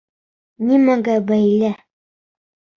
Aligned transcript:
Нимәгә 0.69 1.19
бәйле? 1.29 1.71